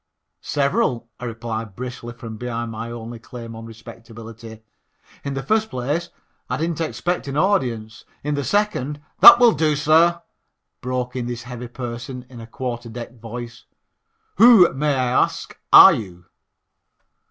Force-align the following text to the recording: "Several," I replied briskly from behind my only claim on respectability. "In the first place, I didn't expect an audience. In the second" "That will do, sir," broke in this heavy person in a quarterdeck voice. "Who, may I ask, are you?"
"Several," 0.41 1.11
I 1.19 1.25
replied 1.25 1.75
briskly 1.75 2.13
from 2.13 2.35
behind 2.37 2.71
my 2.71 2.89
only 2.89 3.19
claim 3.19 3.55
on 3.55 3.67
respectability. 3.67 4.63
"In 5.23 5.35
the 5.35 5.43
first 5.43 5.69
place, 5.69 6.09
I 6.49 6.57
didn't 6.57 6.81
expect 6.81 7.27
an 7.27 7.37
audience. 7.37 8.03
In 8.23 8.33
the 8.33 8.43
second" 8.43 8.99
"That 9.19 9.37
will 9.37 9.51
do, 9.51 9.75
sir," 9.75 10.23
broke 10.81 11.15
in 11.15 11.27
this 11.27 11.43
heavy 11.43 11.67
person 11.67 12.25
in 12.29 12.41
a 12.41 12.47
quarterdeck 12.47 13.19
voice. 13.21 13.65
"Who, 14.37 14.73
may 14.73 14.95
I 14.95 15.11
ask, 15.21 15.55
are 15.71 15.93
you?" 15.93 16.25